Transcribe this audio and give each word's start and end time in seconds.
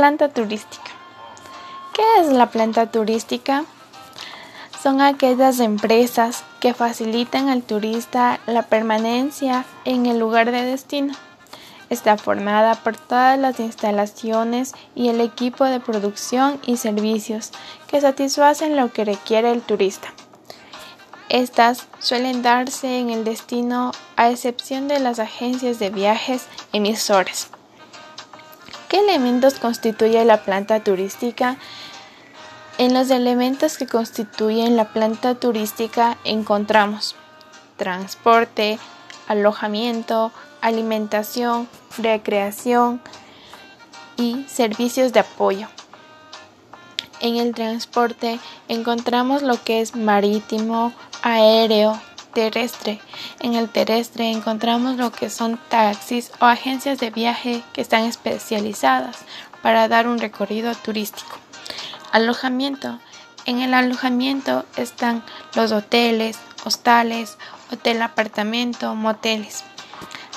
Planta 0.00 0.30
turística. 0.30 0.92
¿Qué 1.92 2.02
es 2.20 2.28
la 2.28 2.46
planta 2.46 2.90
turística? 2.90 3.66
Son 4.82 5.02
aquellas 5.02 5.60
empresas 5.60 6.42
que 6.58 6.72
facilitan 6.72 7.50
al 7.50 7.62
turista 7.62 8.40
la 8.46 8.62
permanencia 8.62 9.66
en 9.84 10.06
el 10.06 10.18
lugar 10.18 10.52
de 10.52 10.64
destino. 10.64 11.12
Está 11.90 12.16
formada 12.16 12.76
por 12.76 12.96
todas 12.96 13.38
las 13.38 13.60
instalaciones 13.60 14.72
y 14.94 15.10
el 15.10 15.20
equipo 15.20 15.66
de 15.66 15.80
producción 15.80 16.58
y 16.64 16.78
servicios 16.78 17.50
que 17.86 18.00
satisfacen 18.00 18.78
lo 18.78 18.90
que 18.94 19.04
requiere 19.04 19.52
el 19.52 19.60
turista. 19.60 20.14
Estas 21.28 21.88
suelen 21.98 22.40
darse 22.40 23.00
en 23.00 23.10
el 23.10 23.22
destino 23.24 23.92
a 24.16 24.30
excepción 24.30 24.88
de 24.88 24.98
las 24.98 25.18
agencias 25.18 25.78
de 25.78 25.90
viajes 25.90 26.46
emisores. 26.72 27.50
¿Qué 28.90 28.98
elementos 28.98 29.60
constituye 29.60 30.24
la 30.24 30.42
planta 30.42 30.80
turística? 30.80 31.58
En 32.76 32.92
los 32.92 33.08
elementos 33.10 33.78
que 33.78 33.86
constituyen 33.86 34.74
la 34.74 34.92
planta 34.92 35.36
turística 35.36 36.18
encontramos 36.24 37.14
transporte, 37.76 38.80
alojamiento, 39.28 40.32
alimentación, 40.60 41.68
recreación 41.98 43.00
y 44.16 44.44
servicios 44.48 45.12
de 45.12 45.20
apoyo. 45.20 45.68
En 47.20 47.36
el 47.36 47.54
transporte 47.54 48.40
encontramos 48.66 49.42
lo 49.42 49.62
que 49.62 49.82
es 49.82 49.94
marítimo, 49.94 50.92
aéreo, 51.22 51.96
terrestre. 52.30 53.00
En 53.40 53.54
el 53.54 53.68
terrestre 53.68 54.30
encontramos 54.30 54.96
lo 54.96 55.12
que 55.12 55.30
son 55.30 55.58
taxis 55.68 56.30
o 56.40 56.44
agencias 56.46 56.98
de 56.98 57.10
viaje 57.10 57.62
que 57.72 57.80
están 57.80 58.04
especializadas 58.04 59.18
para 59.62 59.88
dar 59.88 60.08
un 60.08 60.18
recorrido 60.18 60.74
turístico. 60.74 61.36
Alojamiento. 62.12 62.98
En 63.46 63.60
el 63.60 63.74
alojamiento 63.74 64.64
están 64.76 65.24
los 65.54 65.72
hoteles, 65.72 66.38
hostales, 66.64 67.38
hotel 67.72 68.02
apartamento, 68.02 68.94
moteles. 68.94 69.64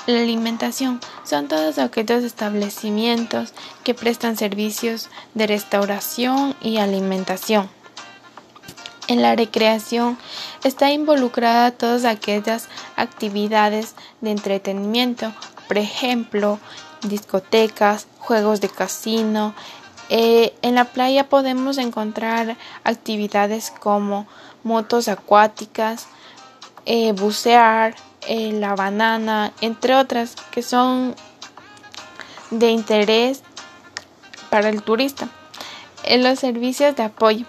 La 0.06 0.20
alimentación 0.20 1.00
son 1.24 1.48
todos 1.48 1.78
aquellos 1.78 2.24
establecimientos 2.24 3.54
que 3.84 3.94
prestan 3.94 4.36
servicios 4.36 5.08
de 5.32 5.46
restauración 5.46 6.54
y 6.60 6.76
alimentación. 6.76 7.70
En 9.06 9.20
la 9.20 9.36
recreación 9.36 10.16
está 10.62 10.90
involucrada 10.90 11.70
todas 11.72 12.06
aquellas 12.06 12.68
actividades 12.96 13.94
de 14.22 14.30
entretenimiento, 14.30 15.32
por 15.68 15.76
ejemplo, 15.76 16.58
discotecas, 17.02 18.06
juegos 18.18 18.62
de 18.62 18.70
casino. 18.70 19.54
Eh, 20.08 20.54
en 20.62 20.74
la 20.74 20.86
playa 20.86 21.28
podemos 21.28 21.76
encontrar 21.76 22.56
actividades 22.82 23.70
como 23.78 24.26
motos 24.62 25.08
acuáticas, 25.08 26.06
eh, 26.86 27.12
bucear, 27.12 27.94
eh, 28.26 28.52
la 28.52 28.74
banana, 28.74 29.52
entre 29.60 29.96
otras 29.96 30.34
que 30.50 30.62
son 30.62 31.14
de 32.50 32.70
interés 32.70 33.42
para 34.48 34.70
el 34.70 34.82
turista. 34.82 35.28
En 36.04 36.22
los 36.22 36.38
servicios 36.38 36.96
de 36.96 37.02
apoyo 37.02 37.46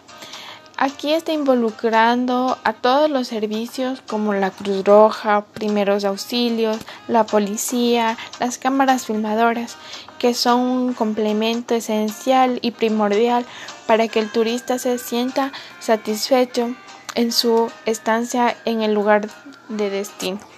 Aquí 0.78 1.14
está 1.14 1.31
involucrando 1.31 2.58
a 2.66 2.73
todos 2.73 3.09
los 3.09 3.30
servicios 3.30 4.02
como 4.06 4.34
la 4.34 4.52
Cruz 4.52 4.84
Roja, 4.84 5.45
primeros 5.54 6.04
auxilios, 6.04 6.78
la 7.08 7.23
policía, 7.23 8.18
las 8.42 8.58
cámaras 8.58 9.06
filmadoras, 9.06 9.78
que 10.20 10.34
son 10.34 10.59
un 10.59 10.94
complemento 10.94 11.76
esencial 11.76 12.59
y 12.62 12.72
primordial 12.72 13.46
para 13.88 14.09
que 14.09 14.20
el 14.20 14.30
turista 14.30 14.78
se 14.78 14.98
sienta 14.98 15.53
satisfecho 15.80 16.75
en 17.14 17.31
su 17.31 17.72
estancia 17.85 18.58
en 18.66 18.81
el 18.81 18.94
lugar 18.94 19.30
de 19.69 19.90
destino. 19.90 20.54